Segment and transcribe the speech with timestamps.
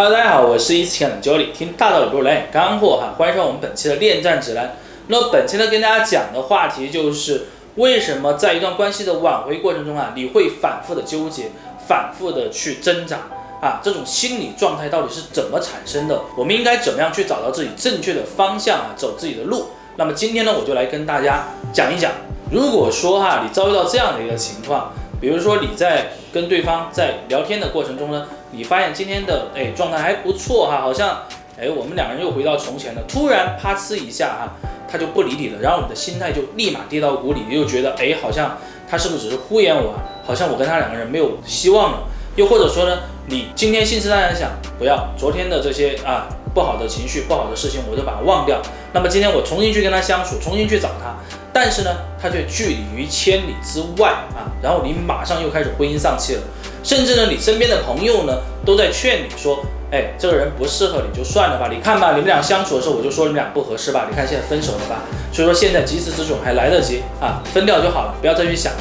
[0.00, 4.76] Hello，大家好，我是一次性的 Jolly，听大道理不如来点干货哈，欢迎上我们本期的恋战指南。
[5.08, 11.50] 那本期呢，跟大家讲的话题就是为什么在一段关系的挽回过程中啊，你会反复的纠结，
[11.88, 13.16] 反复的去挣扎
[13.60, 16.20] 啊，这种心理状态到底是怎么产生的？
[16.36, 19.70] 我们应该怎么样去找到自己正确的方向啊，走自己的路？
[19.96, 22.12] 那么今天呢，我就来跟大家讲一讲，
[22.52, 28.26] 如果说哈，你遭遇到这样的一个情况，比如说你在跟对方在聊天的过程中呢。
[28.50, 31.18] 你发现今天的哎状态还不错哈，好像
[31.60, 33.02] 哎我们两个人又回到从前了。
[33.06, 34.56] 突然啪呲一下哈，
[34.90, 38.56] 他就不理你了，然后你的心态就立马跌到谷底，你就觉得哎好像
[38.90, 40.00] 他是不是只是敷衍我啊？
[40.26, 41.98] 好像我跟他两个人没有希望了。
[42.36, 48.62] 又或者说呢，你今天信誓旦旦想不要昨天的这些啊不好的情绪、不好的事情，我就把它忘掉。
[48.94, 51.14] 那么今天我重新去跟他相处，重新去找他，
[51.60, 51.90] 但是呢，
[52.22, 56.42] 他却拒你于千里之外啊，然后你马上又开始灰心丧气了。
[56.84, 59.58] 甚至呢，你身边的朋友呢，都在劝你说，
[59.90, 61.68] 哎，这个人不适合你，就算了吧。
[61.68, 64.06] 你看吧，你们俩相处的时候，我就说你们俩不合适吧。
[64.08, 65.02] 你看现在分手了吧？
[65.32, 68.72] 所以说现在及时止损还来得及啊，分掉就好了，不要再去想。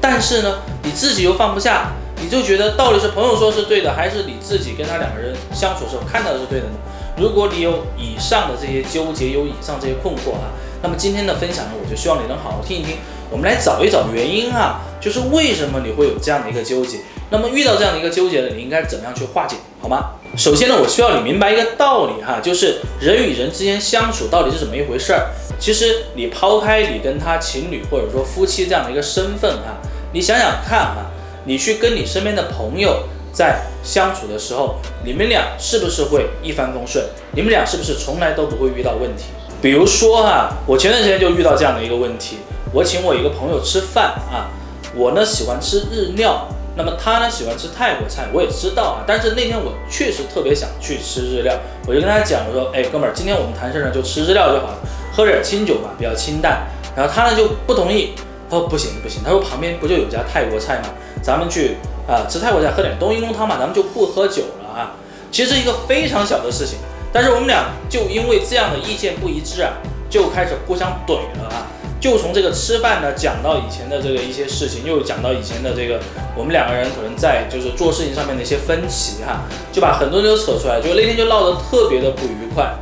[0.00, 1.90] 但是呢，你自己又放不下，
[2.22, 6.74] 你就觉得到底是朋友说是对的，还是你自己跟他两个人相处的时候看到的是对的呢？
[7.18, 12.96] 如果你有以上的这些纠结，有以上这些困惑啊，那么今天的分享呢，我就希望你能好好听一听，
[13.30, 16.98] 我们来找一找原因啊，就是为什么你会有这样的一个纠结。
[17.30, 20.12] 那么遇到这样的一个纠结呢，你应该怎么样去化解，好吗？
[20.36, 25.30] 首先呢，我需要你明白一个道理哈，就是人与人之间相处到底是怎么一回事儿。
[25.58, 29.76] 其实你抛开你跟他情侣或者说夫妻这样的一个身份哈，
[30.12, 31.06] 你想想看哈，
[31.44, 37.04] 你去跟你身边的朋友在相处的时候，你们俩是不是会一帆风顺？
[37.32, 39.24] 你们俩是不是从来都不会遇到问题？
[39.62, 42.38] 比如说哈，我前段时间就遇到这样的一个问题，
[42.72, 44.48] 我请我一个朋友吃饭啊，
[44.94, 46.48] 我呢喜欢吃日料。
[46.76, 49.04] 那么他呢喜欢吃泰国菜，我也知道啊。
[49.06, 51.52] 但是那天我确实特别想去吃日料，
[51.86, 54.78] 我就跟他讲，我说，哎，哥们儿，今天我们谈事呢就吃日料就好了，
[55.14, 56.66] 喝点清酒吧，比较清淡。
[56.96, 58.14] 然后他呢就不同意，
[58.48, 60.88] 他说不行不行，他说旁边不就有家泰国菜吗？
[61.20, 61.76] 咱们去
[62.08, 64.94] 啊吃泰国菜，喝点冬阴功汤嘛，咱们就不喝酒了啊。
[65.30, 66.78] 其实一个非常小的事情，
[67.12, 69.72] 但是我们俩就因为这样的意见不一致啊，
[70.08, 71.66] 就开始互相怼了啊。
[72.00, 76.00] 就从这个吃饭呢讲到以前的这个一些事情，又讲到以前的这个
[76.34, 82.72] 我们两个人可能在就是做事情上面的一些分歧哈，就把很多人都扯出来，就那天就闹得特别的不愉快。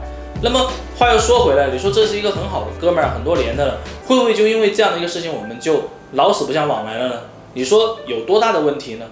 [0.41, 7.15] 那么话又说回来，你说这是一个很好的哥们儿，很多年的了，会不会就因为这样的一个事情，我们就老死不相往来了呢？
[7.55, 9.07] 你说有多大的问题呢？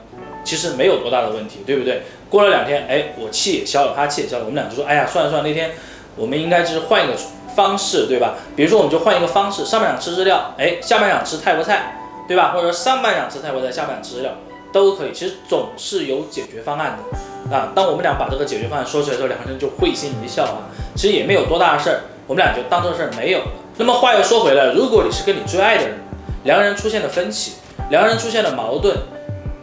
[0.46, 2.04] 其实没有多大的问题，对不对？
[2.30, 5.72] 过了两天，哎，我气也消了，他气也消了，我们俩就说，哎呀，算了算了，那天
[6.16, 7.12] 我们应该就是换一个。
[7.56, 8.34] 方式对吧？
[8.54, 11.98] 比如说，我们就换一个方式，上半场吃日料，哎，下半场吃泰国菜，
[12.28, 12.52] 对吧？
[12.52, 14.32] 或者说上半场吃泰国菜，下半场吃日料，
[14.70, 15.12] 都可以。
[15.14, 17.72] 其实总是有解决方案的啊。
[17.74, 20.68] 当我们俩把这个解决方案说出来之后，两个人就会心一笑啊。
[20.94, 23.46] 其实也没有多大的事儿，我们俩就当这事儿没有了。
[23.78, 25.96] 那么话又说回来，如果你是跟你最爱的人，
[26.44, 27.52] 两个人出现了分歧，
[27.88, 28.94] 两个人出现了矛盾，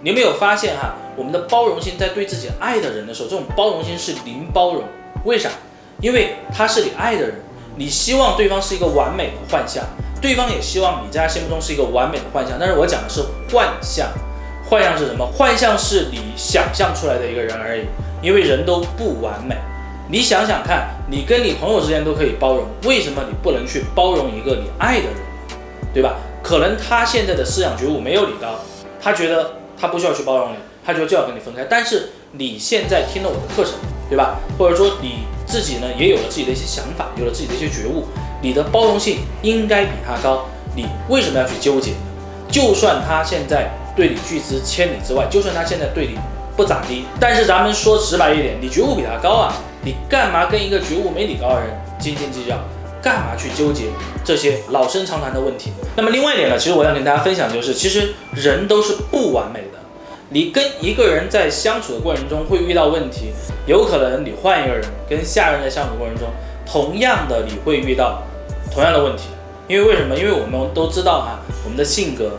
[0.04, 0.96] 你没有发现哈？
[1.16, 4.84] 我们的包容心在对自己爱的人的时候，这种包容心是零包容。
[5.24, 5.50] 为啥？
[6.02, 7.36] 因为他是你爱的人。
[7.76, 9.84] 你希望对方是一个完美的幻象，
[10.22, 12.58] 对方也希望你在他心目中是一个完美的幻象。
[12.60, 14.08] 但是我讲的是幻象，
[14.70, 15.26] 幻象是什么？
[15.26, 17.86] 幻象是你想象出来的一个人而已，
[18.22, 19.56] 因为人都不完美。
[20.08, 25.16] 你想想看，你跟你朋友之间都可以包容，为什么你不能去包容一个你爱的人，
[25.94, 26.18] 对吧？
[26.44, 28.60] 可能他现在的思想觉悟没有你高，
[29.02, 31.66] 他觉得他不需要去包容你，他觉得就要跟你分开。
[31.70, 33.74] 但是你现在听了我的课程，
[34.10, 34.40] 对吧？
[34.58, 35.26] 或者说你。
[35.46, 38.06] 自己呢也有了自己的一些想法，有了自己的一些觉悟，
[38.42, 40.46] 你的包容性应该比他高。
[40.74, 41.92] 你为什么要去纠结？
[42.50, 46.18] 就算他现在对你拒之千里之外，就算他现在对你
[46.56, 49.54] 不咋地，但是咱们说直白一点，你觉悟比他高啊，
[49.84, 51.70] 你干嘛跟一个觉悟没你高的人
[52.00, 52.58] 斤斤计较？
[53.04, 53.88] 干嘛去纠结
[54.24, 55.72] 这些老生常谈的问题？
[55.98, 59.80] 那么另外一点呢，其实我想跟大家分享就是，其实人都是不完美的。
[60.30, 63.34] 你跟一个人在相处的过程中会遇到问题，
[63.68, 66.28] 有可能你换一个人跟下人在相处过程中，
[66.66, 68.24] 同样的你会遇到
[68.72, 69.26] 同样的问题，
[69.68, 70.16] 因为为什么？
[70.18, 72.32] 因为我们都知道哈，我们的性格，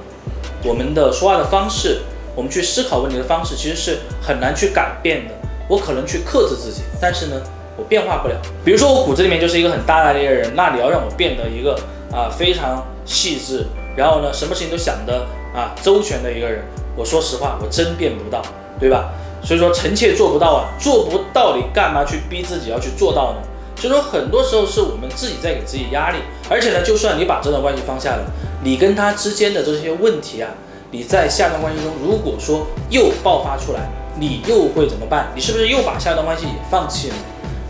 [0.64, 2.00] 我们的说话的方式，
[2.34, 5.34] 我们去思考问题的方式，其实是很难去改变的。
[5.68, 7.40] 我可能去克制自己，但是呢，
[7.76, 8.34] 我变化不了。
[8.64, 11.78] 比如说我骨子里面就是一个很大大咧咧的人，那你要让我变得一个
[12.12, 13.66] 啊非常细致，
[13.96, 16.64] 然后呢什么事情都想得啊周全的一个人。
[16.96, 18.40] 我说实话，我真变不到，
[18.78, 19.10] 对吧？
[19.42, 23.42] 所以说臣妾做不到啊，做不到，你干嘛去逼自己要去做到呢？
[23.76, 26.18] 所以说很多时候是我们自己在给自己压力，
[26.48, 28.24] 而且呢，就算你把这段关系放下了，
[28.62, 30.48] 你跟他之间的这些问题啊，
[30.92, 33.80] 你在下段关系中如果说又爆发出来，
[34.16, 35.32] 你又会怎么办？
[35.34, 37.14] 你是不是又把下段关系也放弃了？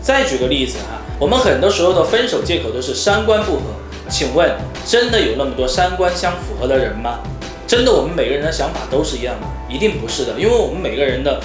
[0.05, 3.61] 再举个例子哈，我们很多时候的分手借口都是三观不合。
[4.07, 4.55] 请问，
[4.85, 7.21] 真的有那么多三观相符合的人吗？
[7.65, 9.47] 真的我们每个人的想法都是一样的？
[9.67, 11.41] 一定不是的，因为我们每个人的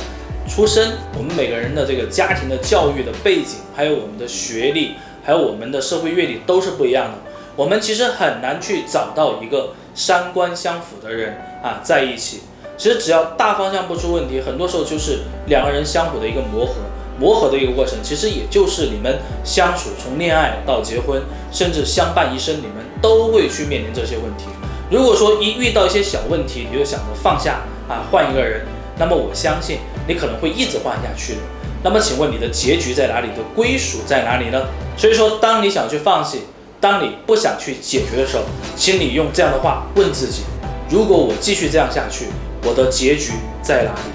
[0.46, 7.14] 出身，我们每个人的这个家庭的教育的背景，还有我们的学历，还有我们的社会阅历都是不一样的。
[7.56, 12.40] 我们其实很难去找到一个三观相符的人啊在一起。
[12.76, 16.74] 其实只要大方向不出问题，很多时候就是两个人相互的一个磨合。
[17.20, 21.22] 磨合的一个过程，其实也就是你们相处从恋爱到结婚，
[21.52, 24.46] 甚至相伴一生，你们都会去面临这些问题。
[24.90, 28.67] 如果说一遇到一些小问题，你就想着放下啊，换一个人，
[28.99, 31.40] 那么我相信你可能会一直换下去的。
[31.84, 33.28] 那么请问你的结局在哪里？
[33.28, 34.62] 你的归属在哪里呢？
[34.96, 36.40] 所以说，当你想去放弃，
[36.81, 38.44] 当你不想去解决的时候，
[38.76, 40.43] 请你用这样的话问自己：
[40.88, 42.26] 如果我继续这样下去，
[42.64, 43.32] 我的结局
[43.62, 44.11] 在哪里？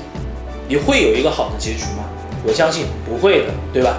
[0.68, 2.04] 你会有一个好的结局吗？
[2.47, 3.97] 我相信不会的，对吧？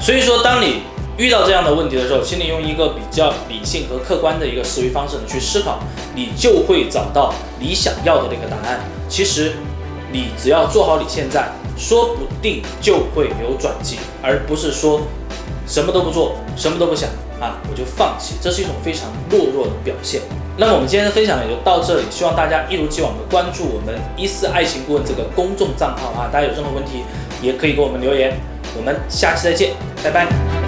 [0.00, 0.82] 所以说，当你
[1.16, 5.78] 遇到这样的问题的时候，请你用一个比较理性和客观的一个思维方式去思考，
[6.14, 8.80] 你就会找到你想要的那个答案。
[9.08, 9.52] 其实，
[10.10, 15.02] 你只要做好你现在，说不定就会有转机，而不是说
[15.66, 17.08] 什么都不做，什么都不想
[17.40, 20.20] 啊，我就放弃，这是一种非常懦弱的表现。
[20.56, 27.02] 那么我们今天的分享也就到这里，希望大家一如既往的关注我们一四爱情顾问这个公众账号啊，大家有任何问题
[27.44, 28.32] 也可以给我们留言，
[28.76, 30.63] 我们下期再见，拜拜。